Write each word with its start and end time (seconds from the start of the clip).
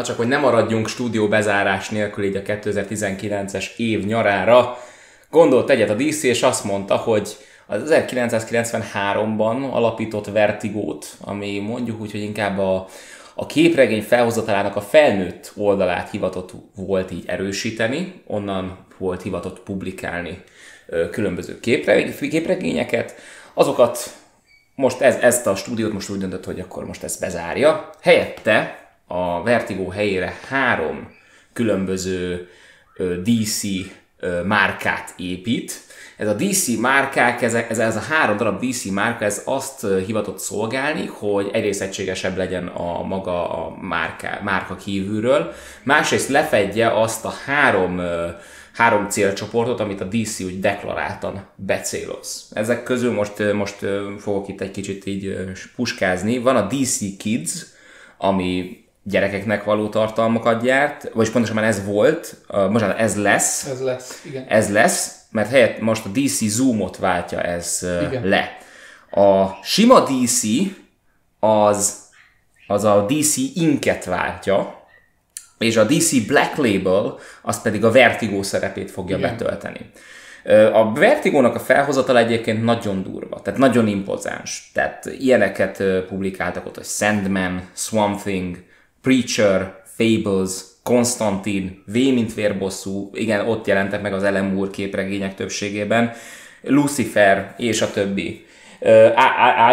Na 0.00 0.06
csak, 0.06 0.16
hogy 0.16 0.28
nem 0.28 0.40
maradjunk 0.40 0.88
stúdió 0.88 1.28
bezárás 1.28 1.88
nélkül 1.88 2.24
így 2.24 2.36
a 2.36 2.42
2019-es 2.42 3.76
év 3.76 4.04
nyarára, 4.04 4.78
gondolt 5.30 5.70
egyet 5.70 5.90
a 5.90 5.94
DC, 5.94 6.22
és 6.22 6.42
azt 6.42 6.64
mondta, 6.64 6.96
hogy 6.96 7.36
az 7.66 7.82
1993-ban 7.86 9.70
alapított 9.70 10.26
Vertigót, 10.26 11.06
ami 11.20 11.58
mondjuk 11.58 12.00
úgy, 12.00 12.10
hogy 12.10 12.20
inkább 12.22 12.58
a, 12.58 12.86
a 13.34 13.46
képregény 13.46 14.02
felhozatalának 14.02 14.76
a 14.76 14.80
felnőtt 14.80 15.52
oldalát 15.56 16.10
hivatott 16.10 16.52
volt 16.74 17.10
így 17.10 17.24
erősíteni, 17.26 18.22
onnan 18.26 18.78
volt 18.98 19.22
hivatott 19.22 19.60
publikálni 19.60 20.42
különböző 21.10 21.60
képregényeket, 22.20 23.14
azokat 23.54 24.14
most 24.74 25.00
ez, 25.00 25.16
ezt 25.16 25.46
a 25.46 25.56
stúdiót 25.56 25.92
most 25.92 26.10
úgy 26.10 26.18
döntött, 26.18 26.44
hogy 26.44 26.60
akkor 26.60 26.86
most 26.86 27.02
ezt 27.02 27.20
bezárja. 27.20 27.90
Helyette 28.00 28.79
a 29.12 29.42
Vertigo 29.42 29.88
helyére 29.88 30.34
három 30.48 31.12
különböző 31.52 32.48
DC 33.22 33.62
márkát 34.44 35.14
épít. 35.16 35.80
Ez 36.16 36.28
a 36.28 36.34
DC 36.34 36.66
márkák, 36.78 37.42
ez, 37.42 37.54
ez, 37.54 37.78
ez 37.78 37.96
a 37.96 38.00
három 38.00 38.36
darab 38.36 38.64
DC 38.64 38.84
márka, 38.84 39.24
ez 39.24 39.42
azt 39.44 39.86
hivatott 40.06 40.38
szolgálni, 40.38 41.06
hogy 41.06 41.50
egyrészt 41.52 41.80
egységesebb 41.82 42.36
legyen 42.36 42.66
a 42.66 43.02
maga 43.02 43.64
a 43.64 43.76
márka, 43.80 44.28
márka 44.42 44.76
kívülről, 44.76 45.52
másrészt 45.82 46.28
lefedje 46.28 47.00
azt 47.00 47.24
a 47.24 47.32
három 47.44 48.02
három 48.72 49.08
célcsoportot, 49.08 49.80
amit 49.80 50.00
a 50.00 50.04
DC 50.04 50.40
úgy 50.40 50.60
deklaráltan 50.60 51.46
becéloz. 51.56 52.50
Ezek 52.54 52.82
közül 52.82 53.12
most, 53.12 53.52
most 53.52 53.86
fogok 54.18 54.48
itt 54.48 54.60
egy 54.60 54.70
kicsit 54.70 55.06
így 55.06 55.36
puskázni. 55.76 56.38
Van 56.38 56.56
a 56.56 56.66
DC 56.66 57.16
Kids, 57.16 57.66
ami 58.18 58.84
gyerekeknek 59.10 59.64
való 59.64 59.88
tartalmakat 59.88 60.62
gyárt, 60.62 61.10
vagy 61.12 61.30
pontosabban 61.30 61.64
ez 61.64 61.84
volt, 61.84 62.36
most 62.70 62.84
ez 62.84 63.16
lesz. 63.16 63.66
Ez 63.66 63.82
lesz, 63.82 64.22
igen. 64.24 64.44
Ez 64.48 64.72
lesz, 64.72 65.14
mert 65.30 65.50
helyett 65.50 65.80
most 65.80 66.06
a 66.06 66.08
DC 66.08 66.44
Zoomot 66.44 66.96
váltja 66.96 67.40
ez 67.42 67.86
igen. 68.08 68.26
le. 68.26 68.58
A 69.10 69.58
sima 69.62 70.00
DC 70.00 70.42
az, 71.38 71.98
az 72.66 72.84
a 72.84 73.06
DC 73.08 73.36
Inket 73.54 74.04
váltja, 74.04 74.80
és 75.58 75.76
a 75.76 75.84
DC 75.84 76.26
Black 76.26 76.56
Label 76.56 77.18
az 77.42 77.62
pedig 77.62 77.84
a 77.84 77.90
Vertigo 77.90 78.42
szerepét 78.42 78.90
fogja 78.90 79.16
Igen. 79.16 79.30
betölteni. 79.30 79.90
A 80.72 80.92
Vertigónak 80.92 81.54
a 81.54 81.58
felhozatal 81.58 82.18
egyébként 82.18 82.64
nagyon 82.64 83.02
durva, 83.02 83.40
tehát 83.42 83.58
nagyon 83.58 83.86
impozáns. 83.86 84.70
Tehát 84.74 85.04
ilyeneket 85.18 85.82
publikáltak 86.08 86.66
ott, 86.66 86.74
hogy 86.76 86.84
Sandman, 86.84 87.68
Swamp 87.74 88.20
Thing, 88.20 88.56
Preacher, 89.02 89.82
Fables, 89.96 90.50
Konstantin, 90.82 91.82
V 91.86 91.92
mint 91.92 92.34
vérbosszú, 92.34 93.10
igen, 93.12 93.48
ott 93.48 93.66
jelentek 93.66 94.02
meg 94.02 94.12
az 94.12 94.22
Ellen 94.22 94.44
Moore 94.44 94.70
képregények 94.70 95.34
többségében, 95.34 96.12
Lucifer 96.62 97.54
és 97.58 97.82
a 97.82 97.90
többi. 97.90 98.44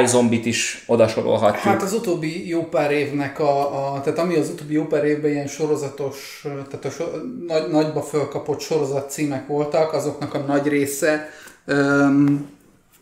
iZombit 0.04 0.46
is 0.46 0.84
oda 0.88 1.08
sorolhatjuk. 1.08 1.64
Hát 1.64 1.82
az 1.82 1.94
utóbbi 1.94 2.48
jó 2.48 2.64
pár 2.64 2.92
évnek 2.92 3.40
a, 3.40 3.94
a 3.94 4.02
tehát 4.02 4.20
ami 4.20 4.36
az 4.36 4.50
utóbbi 4.50 4.74
jó 4.74 4.86
pár 4.86 5.04
évben 5.06 5.32
ilyen 5.32 5.48
sorozatos, 5.48 6.42
tehát 6.44 6.86
a 6.86 6.90
so, 6.90 7.06
nagy, 7.48 7.70
nagyba 7.70 8.02
fölkapott 8.02 8.60
sorozat 8.60 9.12
címek 9.12 9.48
voltak, 9.48 9.94
azoknak 9.94 10.34
a 10.34 10.40
nagy 10.40 10.68
része 10.68 11.30
um, 11.68 12.50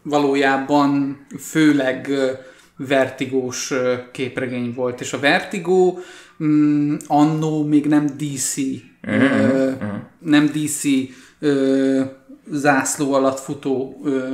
valójában 0.01 1.17
főleg 1.39 2.09
vertigós 2.77 3.73
képregény 4.11 4.73
volt, 4.73 5.01
és 5.01 5.13
a 5.13 5.19
Vertigo 5.19 5.97
um, 6.39 6.97
annó 7.07 7.63
még 7.63 7.85
nem 7.85 8.05
DC, 8.05 8.57
uh-huh, 8.57 9.23
uh, 9.23 9.73
uh-huh. 9.73 9.97
nem 10.19 10.45
DC 10.45 10.83
uh, 11.41 12.01
zászló 12.51 13.13
alatt 13.13 13.39
futó 13.39 13.97
uh, 14.03 14.33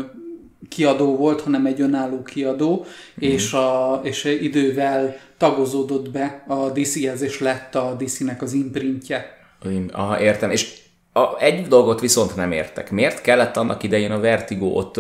kiadó 0.69 1.16
volt, 1.16 1.41
hanem 1.41 1.66
egy 1.66 1.81
önálló 1.81 2.22
kiadó, 2.22 2.85
mm. 2.85 3.29
és, 3.29 3.53
a, 3.53 4.00
és 4.03 4.24
idővel 4.24 5.16
tagozódott 5.38 6.12
be 6.12 6.44
a 6.47 6.69
DC-hez, 6.69 7.22
és 7.22 7.40
lett 7.40 7.75
a 7.75 7.96
DC-nek 8.00 8.41
az 8.41 8.53
imprintje. 8.53 9.40
Aha, 9.91 10.22
értem. 10.22 10.52
És 10.52 10.79
a, 11.13 11.39
egy 11.39 11.67
dolgot 11.67 11.99
viszont 11.99 12.35
nem 12.35 12.51
értek. 12.51 12.91
Miért 12.91 13.22
kellett 13.22 13.57
annak 13.57 13.83
idején 13.83 14.11
a 14.11 14.19
Vertigo 14.19 14.66
ott 14.66 14.99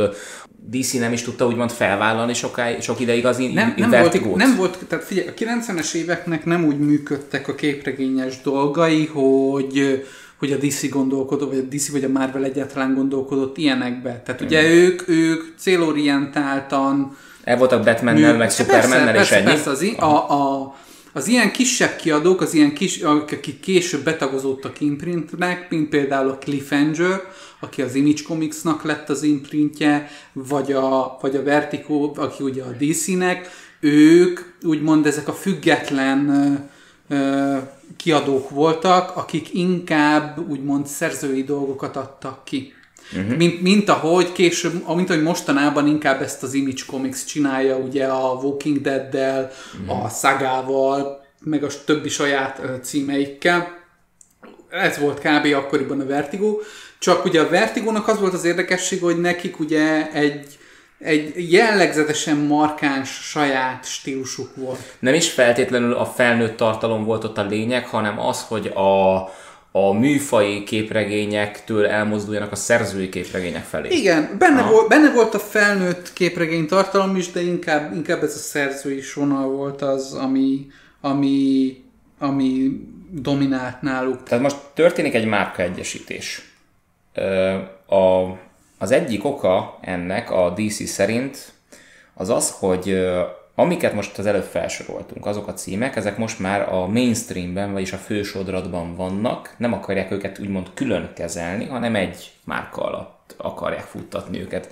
DC 0.69 0.93
nem 0.93 1.13
is 1.13 1.21
tudta 1.21 1.47
úgymond 1.47 1.71
felvállalni 1.71 2.33
sokáig, 2.33 2.81
sok 2.81 2.99
ideig 2.99 3.25
az 3.25 3.39
in, 3.39 3.53
nem, 3.53 3.73
nem 3.77 3.89
Vertigót? 3.89 4.27
Volt, 4.27 4.37
nem 4.37 4.55
volt, 4.55 4.77
tehát 4.87 5.05
figyelj, 5.05 5.27
a 5.27 5.33
90-es 5.33 5.93
éveknek 5.93 6.45
nem 6.45 6.65
úgy 6.65 6.79
működtek 6.79 7.47
a 7.47 7.55
képregényes 7.55 8.41
dolgai, 8.41 9.05
hogy 9.05 10.03
hogy 10.37 10.51
a 10.51 10.57
DC 10.57 10.89
gondolkodott, 10.89 11.49
vagy 11.49 11.57
a 11.57 11.75
DC 11.75 11.91
vagy 11.91 12.03
a 12.03 12.09
Marvel 12.09 12.43
egyáltalán 12.43 12.93
gondolkodott 12.93 13.57
ilyenekbe. 13.57 14.21
Tehát 14.25 14.41
ugye 14.41 14.61
mm. 14.61 14.65
ők, 14.65 15.07
ők 15.07 15.43
célorientáltan 15.57 17.17
el 17.43 17.57
voltak 17.57 17.83
Batman-nel, 17.83 18.37
meg 18.37 18.51
Superman-nel, 18.51 19.15
és 19.15 19.31
ennyi. 19.31 19.45
Persze, 19.45 19.69
az, 19.69 19.85
a, 19.97 20.05
a, 20.05 20.75
az 21.13 21.27
ilyen 21.27 21.51
kisebb 21.51 21.95
kiadók, 21.95 22.41
az 22.41 22.53
ilyen 22.53 22.73
kis, 22.73 23.01
akik 23.01 23.59
később 23.59 24.03
betagozódtak 24.03 24.81
imprintnek, 24.81 25.69
mint 25.69 25.89
például 25.89 26.29
a 26.29 26.37
Cliffhanger, 26.37 27.21
aki 27.59 27.81
az 27.81 27.95
Image 27.95 28.21
Comicsnak 28.27 28.83
lett 28.83 29.09
az 29.09 29.23
imprintje, 29.23 30.09
vagy 30.33 30.71
a, 30.71 31.17
vagy 31.21 31.35
a 31.35 31.43
Vertigo, 31.43 32.11
aki 32.15 32.43
ugye 32.43 32.63
a 32.63 32.75
DC-nek, 32.79 33.49
ők 33.79 34.39
úgymond 34.63 35.05
ezek 35.05 35.27
a 35.27 35.33
független 35.33 36.69
kiadók 37.97 38.49
voltak, 38.49 39.15
akik 39.15 39.53
inkább 39.53 40.49
úgymond 40.49 40.87
szerzői 40.87 41.43
dolgokat 41.43 41.95
adtak 41.95 42.43
ki. 42.43 42.73
Uh-huh. 43.15 43.37
Mint, 43.37 43.61
mint 43.61 43.89
ahogy 43.89 44.31
később, 44.31 44.95
mint 44.95 45.09
ahogy 45.09 45.23
mostanában 45.23 45.87
inkább 45.87 46.21
ezt 46.21 46.43
az 46.43 46.53
Image 46.53 46.81
Comics 46.87 47.25
csinálja, 47.25 47.75
ugye 47.75 48.05
a 48.05 48.33
Walking 48.33 48.81
Dead-del, 48.81 49.51
uh-huh. 49.81 50.05
a 50.05 50.09
Szagával, 50.09 51.25
meg 51.39 51.63
a 51.63 51.67
többi 51.85 52.09
saját 52.09 52.61
címeikkel. 52.81 53.79
Ez 54.69 54.97
volt 54.99 55.19
kb. 55.19 55.53
akkoriban 55.53 55.99
a 55.99 56.05
Vertigo. 56.05 56.57
Csak 56.99 57.25
ugye 57.25 57.41
a 57.41 57.49
Vertigónak 57.49 58.07
az 58.07 58.19
volt 58.19 58.33
az 58.33 58.45
érdekesség, 58.45 59.01
hogy 59.01 59.19
nekik 59.19 59.59
ugye 59.59 60.11
egy 60.11 60.59
egy 61.03 61.51
jellegzetesen 61.51 62.37
markáns 62.37 63.09
saját 63.09 63.85
stílusuk 63.85 64.55
volt. 64.55 64.79
Nem 64.99 65.13
is 65.13 65.29
feltétlenül 65.29 65.93
a 65.93 66.05
felnőtt 66.05 66.57
tartalom 66.57 67.03
volt 67.03 67.23
ott 67.23 67.37
a 67.37 67.45
lényeg, 67.45 67.87
hanem 67.87 68.19
az, 68.19 68.41
hogy 68.47 68.67
a, 68.67 69.15
a 69.71 69.91
műfai 69.91 70.63
képregényektől 70.63 71.85
elmozduljanak 71.85 72.51
a 72.51 72.55
szerzői 72.55 73.09
képregények 73.09 73.63
felé. 73.63 73.89
Igen, 73.89 74.35
benne, 74.39 74.61
volt, 74.61 74.87
benne 74.87 75.11
volt 75.11 75.33
a 75.33 75.39
felnőtt 75.39 76.13
képregény 76.13 76.67
tartalom 76.67 77.15
is, 77.15 77.31
de 77.31 77.41
inkább, 77.41 77.95
inkább 77.95 78.23
ez 78.23 78.35
a 78.35 78.39
szerzői 78.39 79.01
sonal 79.01 79.47
volt 79.47 79.81
az, 79.81 80.13
ami, 80.13 80.67
ami, 81.01 81.75
ami 82.19 82.69
dominált 83.11 83.81
náluk. 83.81 84.23
Tehát 84.23 84.43
most 84.43 84.57
történik 84.73 85.13
egy 85.13 85.25
márka 85.25 85.61
egyesítés. 85.61 86.41
A 87.87 88.39
az 88.81 88.91
egyik 88.91 89.25
oka 89.25 89.77
ennek 89.81 90.31
a 90.31 90.53
DC 90.55 90.89
szerint 90.89 91.53
az 92.13 92.29
az, 92.29 92.55
hogy 92.59 93.07
amiket 93.55 93.93
most 93.93 94.17
az 94.17 94.25
előbb 94.25 94.43
felsoroltunk, 94.43 95.25
azok 95.25 95.47
a 95.47 95.53
címek, 95.53 95.95
ezek 95.95 96.17
most 96.17 96.39
már 96.39 96.73
a 96.73 96.87
mainstreamben, 96.87 97.71
vagyis 97.71 97.93
a 97.93 97.97
fősodratban 97.97 98.95
vannak, 98.95 99.55
nem 99.57 99.73
akarják 99.73 100.11
őket 100.11 100.39
úgymond 100.39 100.67
külön 100.73 101.09
kezelni, 101.13 101.65
hanem 101.65 101.95
egy 101.95 102.31
márka 102.43 102.83
alatt 102.83 103.35
akarják 103.37 103.83
futtatni 103.83 104.41
őket. 104.41 104.69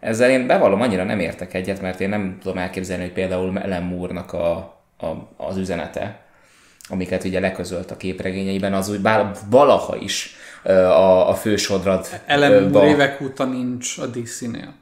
Ezzel 0.00 0.30
én 0.30 0.46
bevallom, 0.46 0.80
annyira 0.80 1.04
nem 1.04 1.20
értek 1.20 1.54
egyet, 1.54 1.80
mert 1.80 2.00
én 2.00 2.08
nem 2.08 2.38
tudom 2.40 2.58
elképzelni, 2.58 3.02
hogy 3.02 3.12
például 3.12 3.58
Ellen 3.58 3.82
Moore-nak 3.82 4.32
a, 4.32 4.56
a, 4.98 5.06
az 5.36 5.56
üzenete, 5.56 6.20
amiket 6.88 7.24
ugye 7.24 7.40
leközölt 7.40 7.90
a 7.90 7.96
képregényeiben, 7.96 8.74
az 8.74 8.88
úgy 8.88 9.00
valaha 9.50 9.96
is 9.96 10.36
a, 10.62 11.28
a 11.28 11.34
fősodrat. 11.34 12.20
Ellen 12.26 12.74
évek 12.74 13.20
óta 13.20 13.44
nincs 13.44 13.98
a 13.98 14.06
DC-nél. 14.06 14.74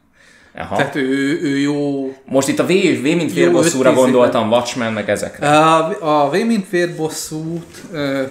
Aha. 0.57 0.77
Tehát 0.77 0.95
ő, 0.95 1.41
ő 1.43 1.59
jó... 1.59 2.13
Most 2.25 2.49
itt 2.49 2.59
a 2.59 2.65
V, 2.65 2.69
v 2.69 3.03
mint 3.03 3.33
vérbosszúra 3.33 3.93
gondoltam, 3.93 4.51
Watchmen, 4.51 4.93
meg 4.93 5.11
ezekre. 5.11 5.49
A, 5.49 6.25
a 6.25 6.31
V 6.31 6.33
mint 6.33 6.69
vérbosszút 6.71 7.83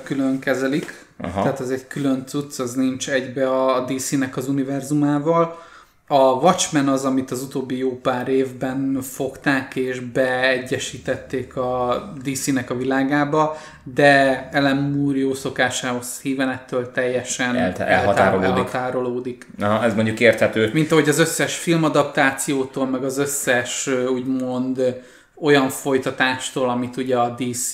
külön 0.04 0.40
kezelik, 0.40 1.06
Aha. 1.22 1.42
tehát 1.42 1.60
az 1.60 1.72
egy 1.72 1.88
külön 1.88 2.24
cucc, 2.28 2.60
az 2.60 2.74
nincs 2.74 3.10
egybe 3.10 3.50
a 3.50 3.86
DC-nek 3.86 4.38
az 4.38 4.48
univerzumával. 4.48 5.60
A 6.08 6.20
Watchmen 6.20 6.88
az, 6.88 7.06
amit 7.06 7.32
az 7.32 7.42
utóbbi 7.42 7.78
jó 7.78 8.00
pár 8.00 8.28
évben 8.28 9.02
fogták 9.02 9.76
és 9.76 10.00
beegyesítették 10.00 11.56
a 11.56 12.04
DC-nek 12.24 12.70
a 12.70 12.76
világába, 12.76 13.58
de 13.84 14.50
Ellen 14.52 14.78
Moore 14.78 15.18
jó 15.18 15.34
szokásához 15.34 16.20
híven 16.22 16.50
ettől 16.50 16.92
teljesen 16.92 17.56
El, 17.56 17.74
elhatárolódik. 17.74 18.50
elhatárolódik. 18.50 19.48
Aha, 19.60 19.84
ez 19.84 19.94
mondjuk 19.96 20.20
érthető. 20.20 20.70
Mint 20.74 20.92
ahogy 20.92 21.10
az 21.10 21.20
összes 21.20 21.56
filmadaptációtól, 21.56 22.86
meg 22.86 23.04
az 23.04 23.18
összes 23.18 23.90
úgymond 24.10 25.02
olyan 25.42 25.70
folytatástól, 25.70 26.70
amit 26.70 26.98
ugye 26.98 27.18
a 27.18 27.36
DC 27.38 27.72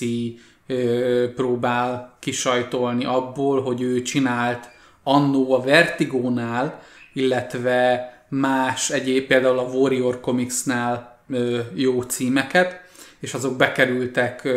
próbál 1.34 2.16
kisajtolni 2.18 3.04
abból, 3.04 3.62
hogy 3.62 3.82
ő 3.82 4.02
csinált 4.02 4.70
annó 5.02 5.52
a 5.52 5.62
Vertigónál, 5.62 6.80
illetve 7.12 8.11
más 8.40 8.90
egyéb, 8.90 9.26
például 9.26 9.58
a 9.58 9.62
Warrior 9.62 10.20
Comicsnál 10.20 11.18
jó 11.74 12.02
címeket, 12.02 12.80
és 13.20 13.34
azok 13.34 13.56
bekerültek 13.56 14.48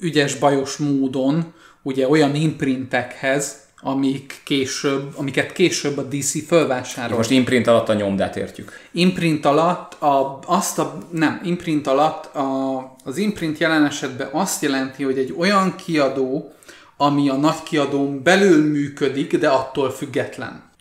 ügyes, 0.00 0.34
bajos 0.34 0.76
módon 0.76 1.52
ugye 1.82 2.08
olyan 2.08 2.34
imprintekhez, 2.34 3.62
amik 3.80 4.40
később, 4.44 5.12
amiket 5.16 5.52
később 5.52 5.98
a 5.98 6.02
DC 6.02 6.46
fölvásárolt. 6.46 7.16
Most 7.16 7.30
imprint 7.30 7.66
alatt 7.66 7.88
a 7.88 7.94
nyomdát 7.94 8.36
értjük. 8.36 8.72
Imprint 8.92 9.44
alatt, 9.44 10.02
a, 10.02 10.38
azt 10.46 10.78
a, 10.78 10.98
nem, 11.10 11.40
imprint 11.44 11.86
alatt 11.86 12.34
a, 12.34 12.96
az 13.04 13.16
imprint 13.16 13.58
jelen 13.58 13.84
esetben 13.84 14.28
azt 14.32 14.62
jelenti, 14.62 15.02
hogy 15.02 15.18
egy 15.18 15.34
olyan 15.38 15.74
kiadó, 15.76 16.52
ami 16.96 17.28
a 17.28 17.36
nagy 17.36 17.62
kiadón 17.62 18.22
belül 18.22 18.70
működik, 18.70 19.38
de 19.38 19.48
attól 19.48 19.90
független. 19.90 20.72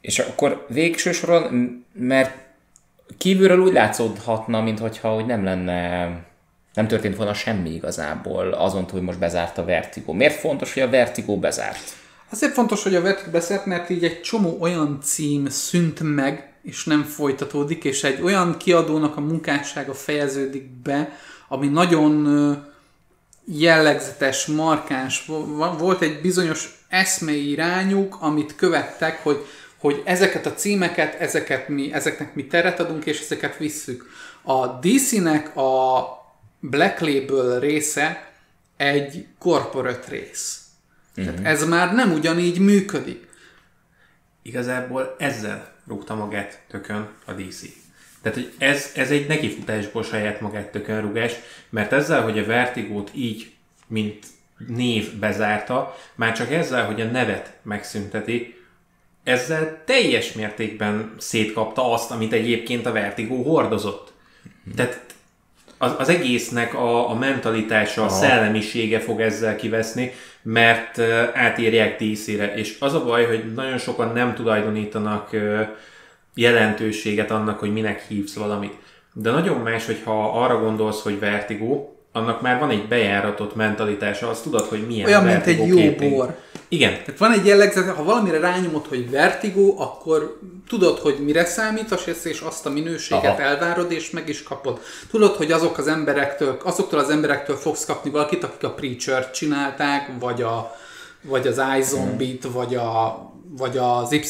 És 0.00 0.18
akkor 0.18 0.66
végső 0.68 1.12
soron, 1.12 1.84
mert 1.92 2.36
kívülről 3.18 3.58
úgy 3.58 3.72
látszódhatna, 3.72 4.62
mintha 4.62 5.08
hogy 5.08 5.26
nem 5.26 5.44
lenne 5.44 6.08
nem 6.74 6.88
történt 6.88 7.16
volna 7.16 7.34
semmi 7.34 7.70
igazából 7.70 8.52
azon 8.52 8.88
hogy 8.90 9.02
most 9.02 9.18
bezárt 9.18 9.58
a 9.58 9.64
Vertigo. 9.64 10.12
Miért 10.12 10.40
fontos, 10.40 10.74
hogy 10.74 10.82
a 10.82 10.90
Vertigo 10.90 11.36
bezárt? 11.38 11.92
Azért 12.30 12.52
fontos, 12.52 12.82
hogy 12.82 12.94
a 12.94 13.00
Vertigo 13.00 13.30
bezárt, 13.30 13.66
mert 13.66 13.90
így 13.90 14.04
egy 14.04 14.20
csomó 14.20 14.56
olyan 14.60 14.98
cím 15.02 15.48
szűnt 15.48 16.00
meg, 16.02 16.52
és 16.62 16.84
nem 16.84 17.02
folytatódik, 17.02 17.84
és 17.84 18.04
egy 18.04 18.22
olyan 18.22 18.56
kiadónak 18.56 19.16
a 19.16 19.20
munkássága 19.20 19.94
fejeződik 19.94 20.70
be, 20.82 21.12
ami 21.48 21.68
nagyon 21.68 22.28
jellegzetes, 23.44 24.46
markáns, 24.46 25.26
volt 25.78 26.02
egy 26.02 26.20
bizonyos 26.20 26.84
eszmei 26.88 27.50
irányuk, 27.50 28.16
amit 28.20 28.56
követtek, 28.56 29.22
hogy, 29.22 29.46
hogy 29.80 30.02
ezeket 30.04 30.46
a 30.46 30.54
címeket, 30.54 31.14
ezeket 31.20 31.68
mi, 31.68 31.92
ezeknek 31.92 32.34
mi 32.34 32.46
teret 32.46 32.80
adunk, 32.80 33.06
és 33.06 33.20
ezeket 33.20 33.56
visszük. 33.56 34.10
A 34.42 34.66
DC-nek 34.66 35.56
a 35.56 36.08
Black 36.60 37.00
Label 37.00 37.60
része 37.60 38.32
egy 38.76 39.26
corporate 39.38 40.10
rész. 40.10 40.60
Uh-huh. 41.16 41.34
Tehát 41.34 41.46
ez 41.46 41.68
már 41.68 41.94
nem 41.94 42.12
ugyanígy 42.12 42.58
működik. 42.58 43.28
Igazából 44.42 45.14
ezzel 45.18 45.72
rúgta 45.86 46.14
magát 46.14 46.60
tökön 46.68 47.08
a 47.24 47.32
DC. 47.32 47.60
Tehát, 48.22 48.38
hogy 48.38 48.52
ez, 48.58 48.90
ez 48.94 49.10
egy 49.10 49.26
nekifutásból 49.26 50.02
saját 50.02 50.40
magát 50.40 50.70
tökön 50.70 51.00
rúgás, 51.00 51.32
mert 51.70 51.92
ezzel, 51.92 52.22
hogy 52.22 52.38
a 52.38 52.44
Vertigót 52.44 53.10
így, 53.14 53.52
mint 53.86 54.26
név 54.66 55.18
bezárta, 55.18 55.96
már 56.14 56.32
csak 56.32 56.52
ezzel, 56.52 56.86
hogy 56.86 57.00
a 57.00 57.04
nevet 57.04 57.52
megszünteti, 57.62 58.59
ezzel 59.24 59.82
teljes 59.84 60.32
mértékben 60.32 61.14
szétkapta 61.18 61.92
azt, 61.92 62.10
amit 62.10 62.32
egyébként 62.32 62.86
a 62.86 62.92
Vertigo 62.92 63.42
hordozott. 63.42 64.12
Tehát 64.76 65.00
az, 65.78 65.94
az 65.98 66.08
egésznek 66.08 66.74
a, 66.74 67.10
a 67.10 67.14
mentalitása, 67.14 68.02
a 68.02 68.04
Aha. 68.04 68.14
szellemisége 68.14 69.00
fog 69.00 69.20
ezzel 69.20 69.56
kiveszni, 69.56 70.12
mert 70.42 70.96
uh, 70.96 71.28
átírják 71.34 71.98
díszére. 71.98 72.54
És 72.54 72.76
az 72.80 72.94
a 72.94 73.04
baj, 73.04 73.26
hogy 73.26 73.54
nagyon 73.54 73.78
sokan 73.78 74.12
nem 74.12 74.34
tulajdonítanak 74.34 75.32
uh, 75.32 75.60
jelentőséget 76.34 77.30
annak, 77.30 77.58
hogy 77.58 77.72
minek 77.72 78.06
hívsz 78.08 78.34
valamit. 78.34 78.74
De 79.12 79.30
nagyon 79.30 79.60
más, 79.60 79.86
hogyha 79.86 80.42
arra 80.42 80.60
gondolsz, 80.60 81.02
hogy 81.02 81.18
vertigo, 81.18 81.88
annak 82.12 82.40
már 82.40 82.58
van 82.58 82.70
egy 82.70 82.88
bejáratott 82.88 83.54
mentalitása, 83.54 84.28
azt 84.28 84.42
tudod, 84.42 84.64
hogy 84.64 84.86
milyen 84.86 85.06
Olyan, 85.06 85.24
mint 85.24 85.46
egy 85.46 85.66
jó 85.66 85.76
képing. 85.76 86.16
bor. 86.16 86.36
Igen. 86.68 86.90
Tehát 86.90 87.18
van 87.18 87.32
egy 87.32 87.46
jellegzet, 87.46 87.88
ha 87.88 88.04
valamire 88.04 88.38
rányomod, 88.38 88.86
hogy 88.86 89.10
vertigo, 89.10 89.74
akkor 89.78 90.38
tudod, 90.68 90.98
hogy 90.98 91.16
mire 91.24 91.44
számítasz, 91.44 92.24
és 92.24 92.40
azt 92.40 92.66
a 92.66 92.70
minőséget 92.70 93.24
Aha. 93.24 93.42
elvárod, 93.42 93.92
és 93.92 94.10
meg 94.10 94.28
is 94.28 94.42
kapod. 94.42 94.80
Tudod, 95.10 95.34
hogy 95.34 95.52
azok 95.52 95.78
az 95.78 95.86
emberektől, 95.86 96.60
azoktól 96.64 96.98
az 96.98 97.10
emberektől 97.10 97.56
fogsz 97.56 97.84
kapni 97.84 98.10
valakit, 98.10 98.44
akik 98.44 98.64
a 98.64 98.70
Preacher-t 98.70 99.34
csinálták, 99.34 100.10
vagy, 100.18 100.42
a, 100.42 100.76
vagy 101.22 101.46
az 101.46 101.60
iZombie-t, 101.78 102.42
hmm. 102.42 102.52
vagy 102.52 102.74
a 102.74 103.29
vagy 103.56 103.76
az 103.76 104.12
Y 104.12 104.24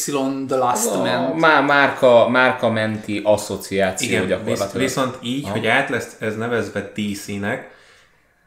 The 0.47 0.57
Last 0.57 0.87
a, 0.87 0.97
Man. 0.97 1.37
Má, 1.37 1.61
márka, 1.61 2.29
márka 2.29 2.71
menti 2.71 3.21
asszociáció 3.25 4.09
Igen, 4.09 4.27
gyakorlatilag. 4.27 4.87
Viszont 4.87 5.19
így, 5.23 5.45
ha. 5.45 5.51
hogy 5.51 5.67
át 5.67 5.89
lesz 5.89 6.17
ez 6.19 6.37
nevezve 6.37 6.93
DC-nek, 6.95 7.71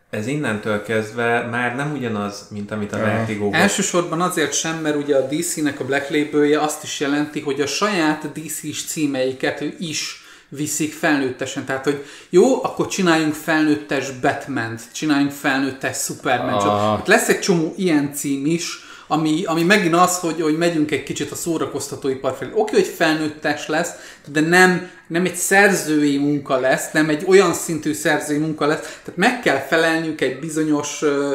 ez 0.09 0.27
innentől 0.27 0.83
kezdve 0.83 1.47
már 1.51 1.75
nem 1.75 1.91
ugyanaz, 1.91 2.47
mint 2.51 2.71
amit 2.71 2.93
a. 2.93 2.97
Vertigo 2.97 3.49
Elsősorban 3.51 4.21
azért 4.21 4.53
sem, 4.53 4.77
mert 4.77 4.95
ugye 4.95 5.15
a 5.15 5.27
DC-nek 5.27 5.79
a 5.79 5.85
Black 5.85 6.09
label 6.09 6.59
azt 6.59 6.83
is 6.83 6.99
jelenti, 6.99 7.39
hogy 7.39 7.61
a 7.61 7.65
saját 7.65 8.31
DC-s 8.31 8.85
címeiket 8.85 9.61
ő 9.61 9.75
is 9.79 10.21
viszik 10.49 10.93
felnőttesen. 10.93 11.65
Tehát, 11.65 11.83
hogy 11.83 12.05
jó, 12.29 12.63
akkor 12.63 12.87
csináljunk 12.87 13.33
felnőttes 13.33 14.11
Batman-t, 14.11 14.81
csináljunk 14.93 15.31
felnőttes 15.31 15.97
Superman. 15.97 16.53
Ah. 16.53 17.07
Lesz 17.07 17.29
egy 17.29 17.39
csomó 17.39 17.73
ilyen 17.77 18.13
cím 18.13 18.45
is, 18.45 18.79
ami, 19.13 19.43
ami 19.45 19.63
megint 19.63 19.95
az, 19.95 20.19
hogy, 20.19 20.41
hogy 20.41 20.57
megyünk 20.57 20.91
egy 20.91 21.03
kicsit 21.03 21.31
a 21.31 21.35
szórakoztatóipar 21.35 22.35
felé. 22.35 22.51
Oké, 22.53 22.75
hogy 22.75 22.87
felnőttes 22.87 23.67
lesz, 23.67 23.91
de 24.27 24.39
nem, 24.41 24.89
nem 25.07 25.25
egy 25.25 25.35
szerzői 25.35 26.17
munka 26.17 26.59
lesz, 26.59 26.91
nem 26.91 27.09
egy 27.09 27.23
olyan 27.27 27.53
szintű 27.53 27.93
szerzői 27.93 28.37
munka 28.37 28.65
lesz, 28.65 28.79
tehát 28.79 29.15
meg 29.15 29.39
kell 29.39 29.57
felelniük 29.57 30.21
egy 30.21 30.39
bizonyos 30.39 31.01
uh, 31.01 31.31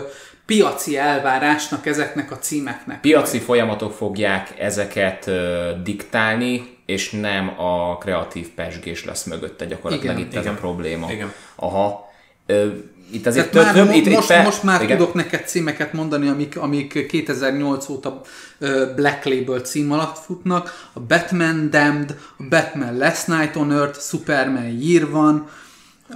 piaci 0.46 0.96
elvárásnak 0.96 1.86
ezeknek 1.86 2.30
a 2.30 2.38
címeknek. 2.38 3.00
Piaci 3.00 3.38
folyamatok 3.38 3.92
fogják 3.92 4.54
ezeket 4.58 5.26
uh, 5.26 5.82
diktálni, 5.82 6.76
és 6.86 7.10
nem 7.10 7.60
a 7.60 7.98
kreatív 7.98 8.48
pesgés 8.48 9.04
lesz 9.04 9.24
mögötte 9.24 9.64
gyakorlatilag 9.64 10.16
igen, 10.16 10.26
itt 10.26 10.32
igen. 10.32 10.46
ez 10.46 10.50
a 10.52 10.54
probléma. 10.54 11.10
Igen. 11.10 11.32
Aha. 11.56 12.12
Itt 13.10 13.26
azért 13.26 13.50
több, 13.50 13.64
már 13.64 13.74
több, 13.74 13.90
itt, 13.90 14.08
most, 14.08 14.30
itt 14.30 14.42
most 14.42 14.62
már 14.62 14.82
igen. 14.82 14.96
tudok 14.96 15.14
neked 15.14 15.46
címeket 15.46 15.92
mondani, 15.92 16.28
amik, 16.28 16.58
amik 16.58 17.06
2008 17.06 17.88
óta 17.88 18.20
Black 18.96 19.24
Label 19.24 19.60
cím 19.60 19.92
alatt 19.92 20.18
futnak. 20.18 20.70
A 20.92 21.00
Batman 21.00 21.70
Damned, 21.70 22.16
a 22.38 22.42
Batman 22.48 22.96
Last 22.96 23.26
Night 23.26 23.56
on 23.56 23.72
Earth, 23.72 24.00
Superman 24.00 24.80
Year 24.80 25.08
One, 25.12 25.42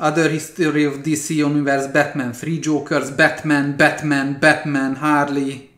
Other 0.01 0.31
History 0.31 0.87
of 0.87 0.95
DC 1.03 1.29
Universe, 1.29 1.89
Batman 1.93 2.33
Free 2.33 2.59
Jokers, 2.59 3.11
Batman, 3.11 3.75
Batman, 3.77 4.37
Batman, 4.41 4.95
Harley, 4.95 5.72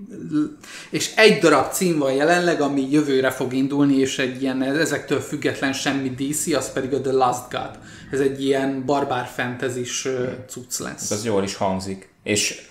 és 0.91 1.13
egy 1.17 1.39
darab 1.39 1.73
cím 1.73 1.99
van 1.99 2.13
jelenleg, 2.13 2.61
ami 2.61 2.91
jövőre 2.91 3.31
fog 3.31 3.53
indulni, 3.53 3.97
és 3.97 4.19
egy 4.19 4.43
ilyen, 4.43 4.63
ezektől 4.63 5.21
független 5.21 5.73
semmi 5.73 6.09
DC, 6.09 6.47
az 6.47 6.73
pedig 6.73 6.93
a 6.93 7.01
The 7.01 7.13
Last 7.13 7.51
God 7.51 7.79
ez 8.15 8.21
egy 8.21 8.45
ilyen 8.45 8.85
barbár 8.85 9.27
fentezis 9.27 10.09
cucc 10.47 10.79
lesz. 10.79 11.11
Ez 11.11 11.25
jól 11.25 11.43
is 11.43 11.57
hangzik. 11.57 12.09
És 12.23 12.69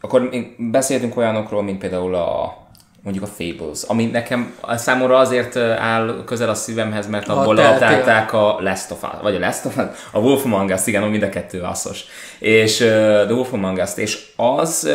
akkor 0.00 0.30
beszéltünk 0.58 1.16
olyanokról, 1.16 1.62
mint 1.62 1.78
például 1.78 2.14
a 2.14 2.56
mondjuk 3.08 3.30
a 3.30 3.42
Fables, 3.42 3.82
ami 3.86 4.04
nekem 4.06 4.54
számomra 4.68 5.18
azért 5.18 5.56
áll 5.56 6.22
közel 6.24 6.48
a 6.48 6.54
szívemhez, 6.54 7.06
mert 7.06 7.28
abból 7.28 7.58
adaptálták 7.58 8.32
a 8.32 8.58
Last 8.60 8.90
of 8.90 9.02
Us, 9.02 9.20
vagy 9.22 9.34
a 9.34 9.38
Last 9.38 9.64
of 9.64 9.76
Us, 9.76 9.84
a 10.10 10.18
Wolf 10.18 10.44
Among 10.44 10.70
Us, 10.70 10.86
igen, 10.86 11.02
mind 11.02 11.22
a 11.22 11.28
kettő 11.28 11.60
asszos. 11.60 12.04
És 12.38 12.80
uh, 12.80 12.86
The 13.24 13.32
Wolf 13.32 13.52
Among 13.52 13.78
Us, 13.78 13.90
és 13.96 14.26
az, 14.36 14.84
uh, 14.86 14.94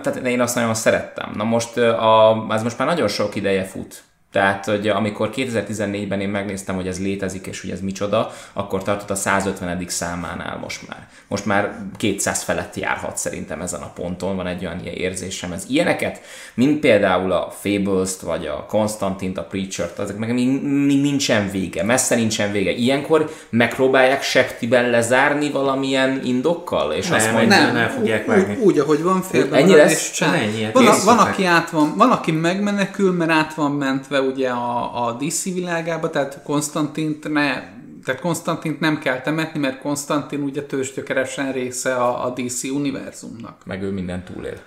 tehát 0.00 0.16
én 0.24 0.40
azt 0.40 0.54
nagyon 0.54 0.74
szerettem. 0.74 1.32
Na 1.34 1.44
most, 1.44 1.76
uh, 1.76 2.04
a, 2.04 2.46
az 2.48 2.62
most 2.62 2.78
már 2.78 2.88
nagyon 2.88 3.08
sok 3.08 3.34
ideje 3.34 3.64
fut, 3.64 4.02
tehát, 4.32 4.64
hogy 4.64 4.88
amikor 4.88 5.30
2014-ben 5.34 6.20
én 6.20 6.28
megnéztem, 6.28 6.74
hogy 6.74 6.86
ez 6.86 7.00
létezik, 7.00 7.46
és 7.46 7.60
hogy 7.60 7.70
ez 7.70 7.80
micsoda, 7.80 8.32
akkor 8.52 8.82
tartott 8.82 9.10
a 9.10 9.14
150. 9.14 9.84
számánál 9.86 10.58
most 10.62 10.88
már. 10.88 11.08
Most 11.28 11.44
már 11.46 11.76
200 11.96 12.42
felett 12.42 12.76
járhat 12.76 13.16
szerintem 13.16 13.60
ezen 13.60 13.80
a 13.80 13.92
ponton, 13.94 14.36
van 14.36 14.46
egy 14.46 14.64
olyan 14.64 14.80
ilyen 14.82 14.94
érzésem. 14.94 15.52
Ez 15.52 15.64
ilyeneket, 15.68 16.20
mint 16.54 16.80
például 16.80 17.32
a 17.32 17.52
Fables-t, 17.60 18.20
vagy 18.20 18.46
a 18.46 18.66
Constantint, 18.68 19.38
a 19.38 19.42
Preacher-t, 19.42 19.98
azok 19.98 20.18
meg 20.18 20.32
még, 20.32 20.62
még 20.62 21.00
nincsen 21.00 21.50
vége, 21.50 21.84
messze 21.84 22.14
nincsen 22.14 22.52
vége. 22.52 22.70
Ilyenkor 22.70 23.30
megpróbálják 23.50 24.22
sektiben 24.22 24.90
lezárni 24.90 25.50
valamilyen 25.50 26.20
indokkal, 26.24 26.92
és 26.92 27.06
nem, 27.08 27.16
azt 27.16 27.32
mondják, 27.32 27.60
nem, 27.60 27.74
nem 27.74 27.88
fogják 27.88 28.26
vágni. 28.26 28.54
Úgy, 28.54 28.62
úgy, 28.62 28.78
ahogy 28.78 29.02
van, 29.02 29.22
félben 29.22 29.62
Ennyi 29.62 29.74
lesz? 29.74 30.20
Ennyi, 30.20 30.68
van, 30.72 30.84
van, 31.04 31.18
aki 31.18 31.44
át 31.44 31.70
van, 31.70 31.94
van, 31.96 32.10
aki 32.10 32.32
megmenekül, 32.32 33.12
mert 33.12 33.30
át 33.30 33.54
van 33.54 33.72
mentve 33.72 34.17
ugye 34.20 34.48
a, 34.48 35.06
a 35.06 35.12
DC 35.12 35.44
világába, 35.44 36.10
tehát 36.10 36.40
Konstantint 36.44 37.32
ne, 37.32 37.76
tehát 38.04 38.20
Konstantint 38.20 38.80
nem 38.80 38.98
kell 38.98 39.20
temetni, 39.20 39.60
mert 39.60 39.80
Konstantin 39.80 40.42
ugye 40.42 40.62
tőzsgyökeresen 40.62 41.52
része 41.52 41.94
a, 41.94 42.26
a 42.26 42.30
DC 42.30 42.62
univerzumnak. 42.64 43.62
Meg 43.64 43.82
ő 43.82 43.90
minden 43.90 44.24
túlél. 44.24 44.60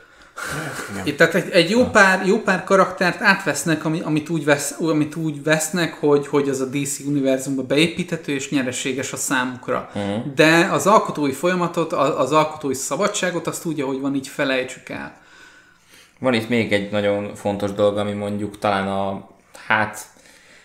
Itt 1.04 1.18
tehát 1.18 1.34
egy, 1.34 1.50
egy 1.50 1.70
jó, 1.70 1.86
pár, 1.86 2.26
jó 2.26 2.38
pár 2.38 2.64
karaktert 2.64 3.22
átvesznek, 3.22 3.86
ami, 3.86 4.00
amit, 4.00 4.30
úgy 4.30 4.46
vesz, 4.46 4.76
amit 4.80 5.16
úgy 5.16 5.44
vesznek, 5.44 5.94
hogy, 5.94 6.28
hogy 6.28 6.50
az 6.50 6.60
a 6.60 6.66
DC 6.66 7.00
univerzumba 7.00 7.64
beépíthető 7.64 8.34
és 8.34 8.50
nyereséges 8.50 9.14
a 9.14 9.18
számukra. 9.18 9.90
Uh-huh. 9.96 10.34
De 10.36 10.70
az 10.72 10.88
alkotói 10.88 11.32
folyamatot, 11.32 11.94
az, 11.94 12.14
az 12.18 12.32
alkotói 12.32 12.74
szabadságot 12.74 13.48
azt 13.48 13.66
úgy, 13.66 13.82
ahogy 13.82 14.00
van, 14.00 14.16
így 14.16 14.28
felejtsük 14.28 14.90
el. 14.90 15.20
Van 16.20 16.34
itt 16.34 16.50
még 16.50 16.74
egy 16.74 16.92
nagyon 16.92 17.36
fontos 17.36 17.72
dolog, 17.72 17.98
ami 17.98 18.12
mondjuk 18.12 18.60
talán 18.60 18.88
a, 18.88 19.30
hát 19.72 20.06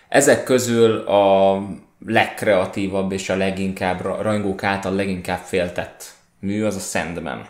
ezek 0.09 0.45
közül 0.45 0.97
a 0.99 1.63
legkreatívabb 2.07 3.13
és 3.13 3.29
a 3.29 3.37
leginkább 3.37 4.01
rajongók 4.01 4.63
által 4.63 4.95
leginkább 4.95 5.39
féltett 5.39 6.05
mű 6.41 6.65
az 6.65 6.77
a 6.77 6.79
Sandman. 6.79 7.47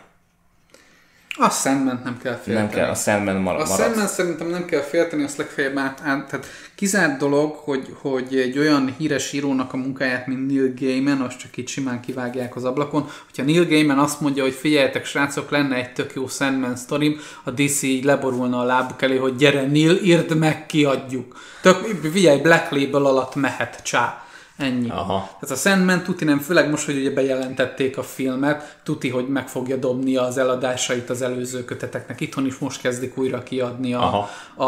A 1.39 1.49
Sandman 1.49 2.01
nem 2.03 2.17
kell 2.23 2.35
félteni. 2.35 2.55
Nem 2.55 2.69
kell, 2.69 2.89
a 2.89 2.93
Sandman 2.95 3.35
mar- 3.35 3.61
A 3.61 3.65
Sandman 3.65 4.07
szerintem 4.07 4.47
nem 4.47 4.65
kell 4.65 4.81
félteni, 4.81 5.23
azt 5.23 5.37
legfeljebb 5.37 5.77
át, 5.77 6.01
át 6.05 6.29
tehát 6.29 6.45
kizárt 6.75 7.17
dolog, 7.17 7.55
hogy, 7.55 7.95
hogy 8.01 8.35
egy 8.35 8.57
olyan 8.57 8.95
híres 8.97 9.33
írónak 9.33 9.73
a 9.73 9.77
munkáját, 9.77 10.27
mint 10.27 10.47
Neil 10.47 10.73
Gaiman, 10.79 11.21
azt 11.21 11.37
csak 11.37 11.57
itt 11.57 11.67
simán 11.67 11.99
kivágják 11.99 12.55
az 12.55 12.63
ablakon. 12.63 13.09
Hogyha 13.25 13.43
Neil 13.43 13.65
Gaiman 13.65 13.99
azt 13.99 14.21
mondja, 14.21 14.43
hogy 14.43 14.53
figyeljetek 14.53 15.05
srácok, 15.05 15.49
lenne 15.49 15.75
egy 15.75 15.93
tök 15.93 16.13
jó 16.13 16.27
Sandman 16.27 16.75
sztorim, 16.75 17.19
a 17.43 17.51
DC 17.51 17.81
így 17.81 18.03
leborulna 18.03 18.59
a 18.59 18.63
lábuk 18.63 19.01
elé, 19.01 19.17
hogy 19.17 19.35
gyere 19.35 19.61
Neil, 19.61 19.99
írd 20.03 20.37
meg, 20.37 20.65
kiadjuk. 20.65 21.39
Tök, 21.61 21.75
figyelj, 22.11 22.39
Black 22.39 22.71
Label 22.71 23.05
alatt 23.05 23.35
mehet, 23.35 23.79
csá. 23.83 24.26
Ennyi. 24.57 24.89
Aha. 24.89 25.37
Tehát 25.39 25.55
a 25.55 25.59
Sandman 25.59 26.03
tuti 26.03 26.25
nem, 26.25 26.39
főleg 26.39 26.69
most, 26.69 26.85
hogy 26.85 26.97
ugye 26.97 27.11
bejelentették 27.11 27.97
a 27.97 28.03
filmet, 28.03 28.79
tuti, 28.83 29.09
hogy 29.09 29.27
meg 29.27 29.47
fogja 29.47 29.75
dobni 29.75 30.15
az 30.15 30.37
eladásait 30.37 31.09
az 31.09 31.21
előző 31.21 31.65
köteteknek. 31.65 32.21
Itthon 32.21 32.45
is 32.45 32.57
most 32.57 32.81
kezdik 32.81 33.17
újra 33.17 33.43
kiadni 33.43 33.93
a, 33.93 34.29
a, 34.55 34.65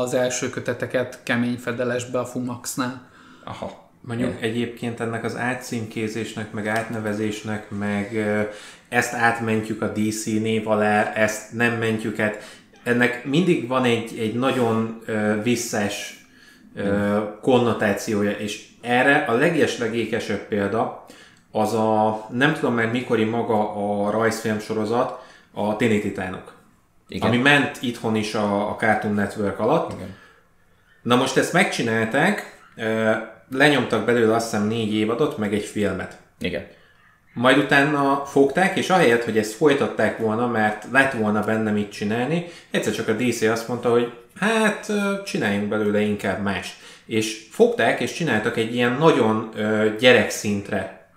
az 0.00 0.14
első 0.14 0.50
köteteket 0.50 1.20
kemény 1.22 1.56
fedelesbe 1.56 2.18
a 2.18 2.24
Fumaxnál. 2.24 3.10
Aha. 3.44 3.90
Mondjuk 4.00 4.42
egyébként 4.42 5.00
ennek 5.00 5.24
az 5.24 5.36
átcímkézésnek, 5.36 6.52
meg 6.52 6.66
átnevezésnek, 6.66 7.70
meg 7.70 8.16
ezt 8.88 9.14
átmentjük 9.14 9.82
a 9.82 9.92
DC 9.92 10.24
név 10.24 10.68
alá, 10.68 11.12
ezt 11.12 11.52
nem 11.52 11.78
mentjük 11.78 12.18
át. 12.18 12.42
Ennek 12.82 13.24
mindig 13.24 13.68
van 13.68 13.84
egy, 13.84 14.18
egy 14.18 14.34
nagyon 14.34 15.02
visszás 15.42 16.21
ö, 16.74 17.18
konnotációja, 17.40 18.30
és 18.30 18.66
erre 18.80 19.16
a 19.16 19.32
legeslegékesebb 19.32 20.48
példa 20.48 21.04
az 21.50 21.74
a, 21.74 22.26
nem 22.30 22.54
tudom 22.54 22.74
már 22.74 22.90
mikori 22.90 23.24
maga 23.24 23.74
a 23.74 24.10
rajzfilm 24.10 24.58
sorozat, 24.58 25.24
a 25.52 25.76
Tini 25.76 26.00
Titánok. 26.00 26.52
Igen. 27.08 27.28
Ami 27.28 27.38
ment 27.38 27.78
itthon 27.80 28.16
is 28.16 28.34
a, 28.34 28.70
a 28.70 28.76
Cartoon 28.76 29.14
Network 29.14 29.58
alatt. 29.58 29.92
Igen. 29.92 30.14
Na 31.02 31.16
most 31.16 31.36
ezt 31.36 31.52
megcsinálták, 31.52 32.62
ö, 32.76 33.10
lenyomtak 33.50 34.04
belőle 34.04 34.34
azt 34.34 34.50
hiszem 34.50 34.66
négy 34.66 34.94
évadot, 34.94 35.38
meg 35.38 35.54
egy 35.54 35.64
filmet. 35.64 36.18
Igen. 36.38 36.66
Majd 37.34 37.58
utána 37.58 38.24
fogták, 38.24 38.76
és 38.76 38.90
ahelyett, 38.90 39.24
hogy 39.24 39.38
ezt 39.38 39.52
folytatták 39.52 40.18
volna, 40.18 40.46
mert 40.46 40.86
lett 40.92 41.12
volna 41.12 41.44
benne 41.44 41.70
mit 41.70 41.92
csinálni, 41.92 42.46
egyszer 42.70 42.92
csak 42.92 43.08
a 43.08 43.12
DC 43.12 43.42
azt 43.42 43.68
mondta, 43.68 43.90
hogy 43.90 44.12
hát 44.38 44.92
csináljunk 45.24 45.68
belőle 45.68 46.00
inkább 46.00 46.42
mást. 46.42 46.74
És 47.06 47.46
fogták, 47.50 48.00
és 48.00 48.12
csináltak 48.12 48.56
egy 48.56 48.74
ilyen 48.74 48.92
nagyon 48.92 49.50
gyerekszintre 49.98 51.08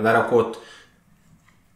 lerakott, 0.00 0.60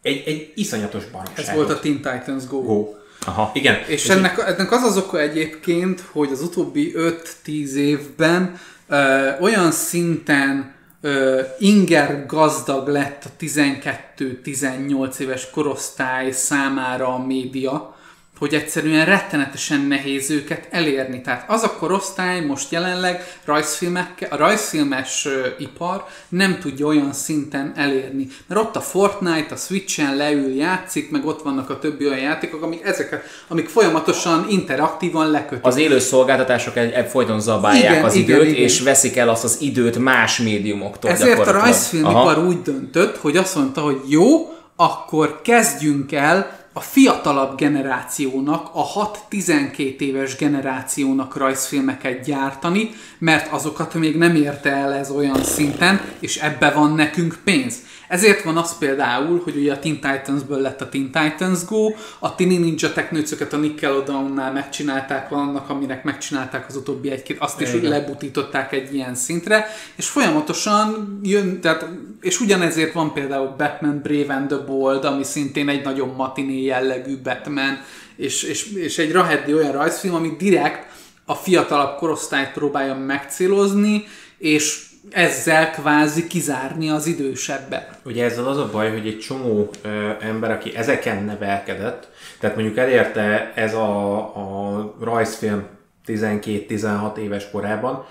egy, 0.02 0.22
egy 0.26 0.52
iszonyatos 0.54 1.04
baromságot. 1.04 1.48
Ez 1.48 1.54
volt 1.54 1.70
a 1.70 1.78
Teen 1.80 1.94
Titans 1.94 2.46
Go. 2.46 2.62
Go. 2.62 2.94
Aha. 3.26 3.50
Igen. 3.54 3.76
És 3.86 4.08
ennek, 4.08 4.38
ennek 4.38 4.72
az 4.72 4.82
az 4.82 4.96
oka 4.96 5.20
egyébként, 5.20 6.04
hogy 6.10 6.32
az 6.32 6.40
utóbbi 6.40 6.92
5-10 6.96 7.72
évben 7.72 8.58
ö, 8.88 9.30
olyan 9.40 9.70
szinten 9.70 10.74
ö, 11.00 11.42
inger 11.58 12.26
gazdag 12.26 12.88
lett 12.88 13.24
a 13.24 13.28
12-18 13.40 15.18
éves 15.18 15.50
korosztály 15.50 16.30
számára 16.30 17.14
a 17.14 17.26
média, 17.26 17.95
hogy 18.38 18.54
egyszerűen 18.54 19.04
rettenetesen 19.04 19.80
nehéz 19.80 20.30
őket 20.30 20.68
elérni. 20.70 21.20
Tehát 21.20 21.50
az 21.50 21.62
a 21.62 21.72
korosztály 21.72 22.40
most 22.40 22.72
jelenleg 22.72 23.38
rajzfilmekkel, 23.44 24.28
a 24.30 24.36
rajzfilmes 24.36 25.28
ipar 25.58 26.04
nem 26.28 26.58
tudja 26.58 26.86
olyan 26.86 27.12
szinten 27.12 27.72
elérni. 27.76 28.28
Mert 28.46 28.60
ott 28.60 28.76
a 28.76 28.80
Fortnite, 28.80 29.54
a 29.54 29.56
Switchen 29.56 30.16
leül, 30.16 30.54
játszik, 30.54 31.10
meg 31.10 31.26
ott 31.26 31.42
vannak 31.42 31.70
a 31.70 31.78
többi 31.78 32.06
olyan 32.06 32.18
játékok, 32.18 32.62
amik, 32.62 32.84
ezeket, 32.84 33.24
amik 33.48 33.68
folyamatosan 33.68 34.46
interaktívan 34.48 35.30
lekötik. 35.30 35.64
Az 35.64 35.76
élő 35.76 35.98
szolgáltatások 35.98 36.76
egy, 36.76 36.92
egy 36.92 37.08
folyton 37.08 37.40
zabálják 37.40 37.92
Igen, 37.92 38.04
az 38.04 38.14
igen, 38.14 38.40
időt, 38.40 38.50
igen. 38.50 38.62
és 38.62 38.80
veszik 38.80 39.16
el 39.16 39.28
azt 39.28 39.44
az 39.44 39.56
időt 39.60 39.98
más 39.98 40.38
médiumoktól 40.38 41.10
Ezért 41.10 41.46
a 41.46 41.50
rajzfilmipar 41.50 42.38
úgy 42.38 42.62
döntött, 42.62 43.16
hogy 43.16 43.36
azt 43.36 43.54
mondta, 43.54 43.80
hogy 43.80 44.00
jó, 44.06 44.50
akkor 44.76 45.40
kezdjünk 45.42 46.12
el 46.12 46.65
a 46.76 46.80
fiatalabb 46.80 47.56
generációnak, 47.56 48.70
a 48.72 49.10
6-12 49.30 49.98
éves 49.98 50.36
generációnak 50.36 51.36
rajzfilmeket 51.36 52.24
gyártani, 52.24 52.90
mert 53.18 53.52
azokat 53.52 53.94
még 53.94 54.16
nem 54.16 54.34
érte 54.34 54.70
el 54.70 54.92
ez 54.92 55.10
olyan 55.10 55.44
szinten, 55.44 56.00
és 56.18 56.36
ebbe 56.36 56.70
van 56.70 56.92
nekünk 56.92 57.38
pénz. 57.44 57.82
Ezért 58.08 58.42
van 58.42 58.56
az 58.56 58.78
például, 58.78 59.40
hogy 59.44 59.56
ugye 59.56 59.72
a 59.72 59.78
Teen 59.78 59.94
Titans-ből 60.00 60.60
lett 60.60 60.80
a 60.80 60.88
Teen 60.88 61.04
Titans 61.04 61.64
Go, 61.64 61.88
a 62.18 62.34
Tini 62.34 62.56
Ninja 62.56 62.92
Technőcöket 62.92 63.52
a 63.52 63.56
Nickelodeonnál 63.56 64.52
megcsinálták 64.52 65.28
vannak, 65.28 65.70
aminek 65.70 66.04
megcsinálták 66.04 66.64
az 66.68 66.76
utóbbi 66.76 67.10
egy-két, 67.10 67.38
azt 67.38 67.60
is 67.60 67.72
Igen. 67.72 67.90
lebutították 67.90 68.72
egy 68.72 68.94
ilyen 68.94 69.14
szintre, 69.14 69.66
és 69.96 70.08
folyamatosan 70.08 71.20
jön, 71.22 71.60
tehát, 71.60 71.86
és 72.20 72.40
ugyanezért 72.40 72.92
van 72.92 73.12
például 73.12 73.54
Batman 73.56 74.00
Brave 74.02 74.34
and 74.34 74.48
the 74.48 74.56
Bold, 74.56 75.04
ami 75.04 75.24
szintén 75.24 75.68
egy 75.68 75.84
nagyon 75.84 76.08
matiné 76.16 76.62
jellegű 76.62 77.16
Batman, 77.22 77.80
és, 78.16 78.42
és, 78.42 78.72
és 78.72 78.98
egy 78.98 79.12
Raheddi 79.12 79.54
olyan 79.54 79.72
rajzfilm, 79.72 80.14
ami 80.14 80.34
direkt 80.38 80.86
a 81.24 81.34
fiatalabb 81.34 81.96
korosztályt 81.96 82.52
próbálja 82.52 82.94
megcélozni, 82.94 84.04
és 84.38 84.85
ezzel 85.10 85.70
kvázi 85.70 86.26
kizárni 86.26 86.90
az 86.90 87.06
idősebbet. 87.06 87.98
Ugye 88.04 88.24
ezzel 88.24 88.46
az 88.46 88.56
a 88.56 88.70
baj, 88.72 88.90
hogy 88.90 89.06
egy 89.06 89.18
csomó 89.18 89.70
ö, 89.82 90.10
ember, 90.20 90.50
aki 90.50 90.76
ezeken 90.76 91.24
nevelkedett, 91.24 92.08
tehát 92.40 92.56
mondjuk 92.56 92.76
elérte 92.76 93.52
ez 93.54 93.74
a, 93.74 94.18
a 94.18 94.94
rajzfilm 95.00 95.66
12-16 96.06 97.16
éves 97.16 97.50
korában, 97.50 98.06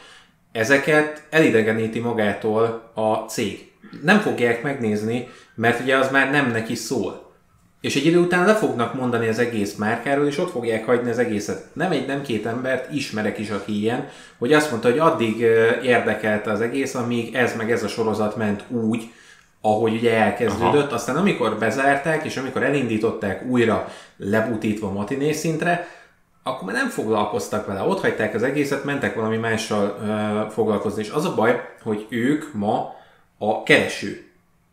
ezeket 0.51 1.23
elidegeníti 1.29 1.99
magától 1.99 2.91
a 2.93 3.13
cég. 3.15 3.71
Nem 4.01 4.19
fogják 4.19 4.63
megnézni, 4.63 5.27
mert 5.55 5.79
ugye 5.79 5.97
az 5.97 6.11
már 6.11 6.31
nem 6.31 6.51
neki 6.51 6.75
szól. 6.75 7.24
És 7.85 7.95
egy 7.95 8.05
idő 8.05 8.19
után 8.19 8.45
le 8.45 8.55
fognak 8.55 8.93
mondani 8.93 9.27
az 9.27 9.39
egész 9.39 9.75
márkáról, 9.75 10.25
és 10.25 10.37
ott 10.37 10.51
fogják 10.51 10.85
hagyni 10.85 11.09
az 11.09 11.17
egészet. 11.17 11.65
Nem 11.73 11.91
egy, 11.91 12.07
nem 12.07 12.21
két 12.21 12.45
embert, 12.45 12.93
ismerek 12.93 13.37
is, 13.39 13.49
aki 13.49 13.79
ilyen, 13.79 14.07
hogy 14.37 14.53
azt 14.53 14.69
mondta, 14.69 14.89
hogy 14.89 14.99
addig 14.99 15.39
érdekelte 15.83 16.51
az 16.51 16.61
egész, 16.61 16.95
amíg 16.95 17.35
ez 17.35 17.55
meg 17.55 17.71
ez 17.71 17.83
a 17.83 17.87
sorozat 17.87 18.35
ment 18.35 18.63
úgy, 18.69 19.11
ahogy 19.61 19.93
ugye 19.93 20.13
elkezdődött. 20.13 20.85
Aha. 20.85 20.93
Aztán 20.93 21.15
amikor 21.15 21.57
bezárták, 21.57 22.23
és 22.23 22.37
amikor 22.37 22.63
elindították 22.63 23.45
újra 23.45 23.87
lebutítva 24.17 24.91
matiné 24.91 25.31
szintre, 25.31 25.87
akkor 26.43 26.63
már 26.63 26.75
nem 26.75 26.89
foglalkoztak 26.89 27.65
vele, 27.65 27.81
ott 27.81 28.01
hagyták 28.01 28.33
az 28.33 28.43
egészet, 28.43 28.83
mentek 28.83 29.15
valami 29.15 29.37
mással 29.37 29.97
ö, 30.01 30.51
foglalkozni. 30.51 31.01
És 31.01 31.09
az 31.09 31.25
a 31.25 31.35
baj, 31.35 31.61
hogy 31.83 32.05
ők 32.09 32.53
ma 32.53 32.95
a 33.37 33.63
kereső 33.63 34.25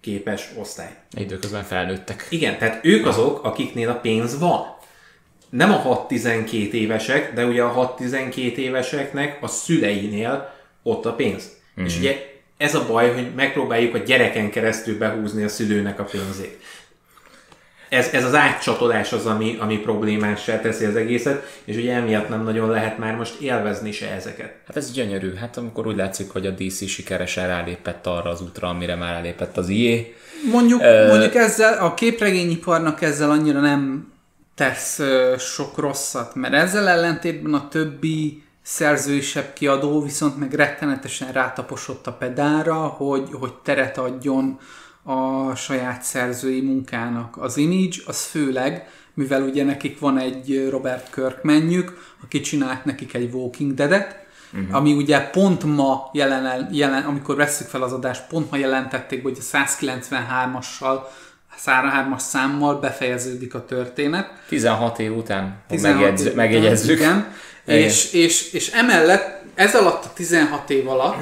képes 0.03 0.49
osztály. 0.59 0.91
Időközben 1.17 1.63
felnőttek. 1.63 2.27
Igen, 2.31 2.59
tehát 2.59 2.85
ők 2.85 3.07
azok, 3.07 3.45
akiknél 3.45 3.89
a 3.89 3.95
pénz 3.95 4.39
van. 4.39 4.77
Nem 5.51 5.73
a 5.73 6.07
6-12 6.09 6.71
évesek, 6.73 7.35
de 7.35 7.47
ugye 7.47 7.63
a 7.63 7.97
6-12 7.99 8.35
éveseknek 8.55 9.39
a 9.43 9.47
szüleinél 9.47 10.55
ott 10.83 11.07
a 11.07 11.15
pénz. 11.15 11.51
Mm. 11.81 11.85
És 11.85 11.99
ugye 11.99 12.31
ez 12.57 12.75
a 12.75 12.87
baj, 12.87 13.13
hogy 13.13 13.35
megpróbáljuk 13.35 13.95
a 13.95 13.99
gyereken 13.99 14.51
keresztül 14.51 14.99
behúzni 14.99 15.43
a 15.43 15.49
szülőnek 15.49 15.99
a 15.99 16.05
pénzét. 16.05 16.63
Ez, 17.93 18.09
ez 18.13 18.25
az 18.25 18.35
átcsatolás 18.35 19.13
az, 19.13 19.27
ami, 19.27 19.57
ami 19.61 19.79
problémássá 19.79 20.61
teszi 20.61 20.85
az 20.85 20.97
egészet, 20.97 21.61
és 21.65 21.77
ugye 21.77 21.95
emiatt 21.95 22.29
nem 22.29 22.43
nagyon 22.43 22.71
lehet 22.71 22.99
már 22.99 23.17
most 23.17 23.41
élvezni 23.41 23.93
se 23.93 24.11
ezeket. 24.11 24.55
Hát 24.67 24.77
ez 24.77 24.93
gyönyörű. 24.93 25.35
Hát 25.35 25.57
amikor 25.57 25.87
úgy 25.87 25.97
látszik, 25.97 26.31
hogy 26.31 26.47
a 26.47 26.51
DC 26.51 26.89
sikeresen 26.89 27.47
rálépett 27.47 28.07
arra 28.07 28.31
az 28.31 28.43
útra, 28.43 28.69
amire 28.69 28.95
már 28.95 29.13
rálépett 29.13 29.57
az 29.57 29.69
IE. 29.69 30.03
Mondjuk, 30.51 30.81
uh, 30.81 31.09
mondjuk 31.09 31.35
ezzel 31.35 31.79
a 31.79 31.95
képregényiparnak 31.95 33.03
ezzel 33.03 33.31
annyira 33.31 33.61
nem 33.61 34.13
tesz 34.55 34.99
uh, 34.99 35.39
sok 35.39 35.79
rosszat, 35.79 36.35
mert 36.35 36.55
ezzel 36.55 36.89
ellentétben 36.89 37.55
a 37.55 37.69
többi 37.69 38.43
szerzőisebb 38.63 39.53
kiadó 39.53 40.03
viszont 40.03 40.39
meg 40.39 40.53
rettenetesen 40.53 41.33
rátaposott 41.33 42.07
a 42.07 42.13
pedára, 42.13 42.75
hogy, 42.75 43.29
hogy 43.33 43.53
teret 43.55 43.99
adjon 43.99 44.59
a 45.03 45.55
saját 45.55 46.03
szerzői 46.03 46.61
munkának. 46.61 47.37
Az 47.37 47.57
Image 47.57 47.97
az 48.07 48.25
főleg, 48.25 48.89
mivel 49.15 49.43
ugye 49.43 49.65
nekik 49.65 49.99
van 49.99 50.19
egy 50.19 50.69
Robert 50.71 51.15
Kirkmanjük, 51.15 52.15
aki 52.23 52.41
csinált 52.41 52.85
nekik 52.85 53.15
egy 53.15 53.33
Walking 53.33 53.75
Dead-et, 53.75 54.27
uh-huh. 54.53 54.77
ami 54.77 54.93
ugye 54.93 55.21
pont 55.21 55.65
ma 55.65 56.11
jelen, 56.13 56.69
jelen, 56.73 57.03
amikor 57.03 57.37
veszük 57.37 57.67
fel 57.67 57.83
az 57.83 57.93
adást, 57.93 58.27
pont 58.29 58.51
ma 58.51 58.57
jelentették, 58.57 59.23
hogy 59.23 59.39
a 59.41 59.57
193-assal 59.57 61.01
103-as 61.67 62.19
számmal 62.19 62.81
befejeződik 62.81 63.55
a 63.55 63.65
történet. 63.65 64.31
16 64.49 64.99
év 64.99 65.17
után, 65.17 65.63
16 65.69 65.99
megjegyz, 65.99 66.27
év 66.27 66.35
megjegyezzük. 66.35 66.99
Igen. 66.99 67.33
És, 67.65 68.13
és, 68.13 68.53
és 68.53 68.71
emellett 68.71 69.43
ez 69.55 69.75
alatt 69.75 70.05
a 70.05 70.13
16 70.15 70.71
év 70.71 70.89
alatt 70.89 71.17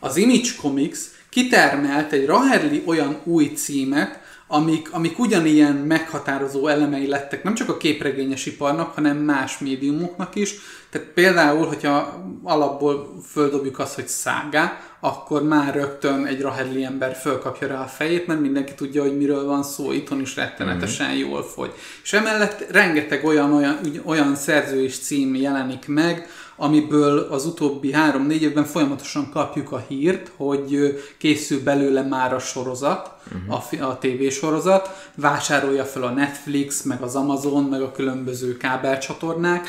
az 0.00 0.16
Image 0.16 0.48
Comics 0.60 0.98
kitermelt 1.36 2.12
egy 2.12 2.26
Raherli 2.26 2.82
olyan 2.86 3.20
új 3.24 3.44
címet, 3.44 4.20
amik, 4.48 4.92
amik 4.92 5.18
ugyanilyen 5.18 5.74
meghatározó 5.74 6.66
elemei 6.66 7.06
lettek 7.06 7.42
nem 7.42 7.54
csak 7.54 7.68
a 7.68 7.76
képregényes 7.76 8.46
iparnak, 8.46 8.94
hanem 8.94 9.16
más 9.16 9.58
médiumoknak 9.58 10.34
is. 10.34 10.54
Tehát 10.90 11.06
például, 11.06 11.66
hogyha 11.66 12.24
alapból 12.42 13.20
földobjuk 13.30 13.78
azt, 13.78 13.94
hogy 13.94 14.08
szágá, 14.08 14.80
akkor 15.00 15.42
már 15.42 15.74
rögtön 15.74 16.24
egy 16.24 16.40
rahedli 16.40 16.84
ember 16.84 17.14
fölkapja 17.14 17.68
rá 17.68 17.82
a 17.82 17.86
fejét, 17.86 18.26
mert 18.26 18.40
mindenki 18.40 18.74
tudja, 18.74 19.02
hogy 19.02 19.16
miről 19.16 19.44
van 19.44 19.62
szó, 19.62 19.92
itthon 19.92 20.20
is 20.20 20.36
rettenetesen 20.36 21.08
mm-hmm. 21.08 21.18
jól 21.18 21.42
fogy. 21.42 21.72
És 22.02 22.12
emellett 22.12 22.70
rengeteg 22.70 23.24
olyan, 23.24 23.52
olyan, 23.52 23.78
olyan 24.04 24.36
szerző 24.36 24.82
és 24.82 24.98
cím 24.98 25.34
jelenik 25.34 25.86
meg, 25.86 26.28
amiből 26.56 27.18
az 27.18 27.46
utóbbi 27.46 27.92
három-négy 27.92 28.42
évben 28.42 28.64
folyamatosan 28.64 29.30
kapjuk 29.30 29.72
a 29.72 29.84
hírt, 29.88 30.30
hogy 30.36 30.98
készül 31.18 31.62
belőle 31.62 32.02
már 32.02 32.34
a 32.34 32.38
sorozat, 32.38 33.10
uh-huh. 33.48 33.82
a, 33.82 33.84
a 33.84 33.98
tévésorozat, 33.98 35.10
vásárolja 35.14 35.84
fel 35.84 36.02
a 36.02 36.10
Netflix, 36.10 36.82
meg 36.82 37.02
az 37.02 37.16
Amazon, 37.16 37.64
meg 37.64 37.82
a 37.82 37.92
különböző 37.92 38.56
kábelcsatornák, 38.56 39.68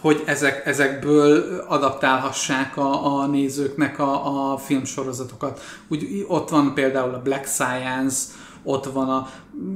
hogy 0.00 0.22
ezek, 0.26 0.66
ezekből 0.66 1.64
adaptálhassák 1.68 2.76
a, 2.76 3.20
a 3.20 3.26
nézőknek 3.26 3.98
a, 3.98 4.52
a 4.52 4.56
filmsorozatokat. 4.58 5.60
Úgy, 5.88 6.24
ott 6.28 6.48
van 6.48 6.74
például 6.74 7.14
a 7.14 7.22
Black 7.22 7.46
Science, 7.46 8.22
ott 8.62 8.84
van 8.84 9.08
a 9.08 9.28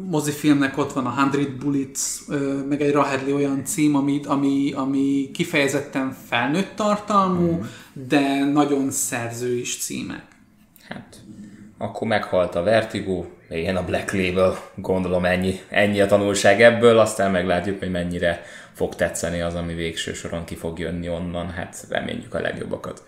mozifilmnek, 0.08 0.78
ott 0.78 0.92
van 0.92 1.06
a 1.06 1.20
Hundred 1.20 1.50
Bullets, 1.50 2.26
meg 2.68 2.82
egy 2.82 2.92
Rahedli 2.92 3.32
olyan 3.32 3.64
cím, 3.64 3.94
ami, 3.96 4.20
ami, 4.26 4.72
ami 4.72 5.30
kifejezetten 5.32 6.16
felnőtt 6.28 6.76
tartalmú, 6.76 7.52
mm. 7.52 7.60
de 8.08 8.44
nagyon 8.44 8.90
szerző 8.90 9.56
is 9.56 9.78
címek. 9.78 10.24
Hát, 10.88 11.22
akkor 11.78 12.08
meghalt 12.08 12.54
a 12.54 12.62
Vertigo, 12.62 13.24
ilyen 13.48 13.76
a 13.76 13.84
Black 13.84 14.12
Label, 14.12 14.56
gondolom 14.74 15.24
ennyi, 15.24 15.60
ennyi 15.68 16.00
a 16.00 16.06
tanulság 16.06 16.62
ebből, 16.62 16.98
aztán 16.98 17.30
meglátjuk, 17.30 17.78
hogy 17.78 17.90
mennyire 17.90 18.42
fog 18.72 18.94
tetszeni 18.94 19.40
az, 19.40 19.54
ami 19.54 19.74
végső 19.74 20.12
soron 20.12 20.44
ki 20.44 20.54
fog 20.54 20.78
jönni 20.78 21.08
onnan, 21.08 21.50
hát 21.50 21.86
reményük 21.88 22.34
a 22.34 22.40
legjobbakat. 22.40 23.02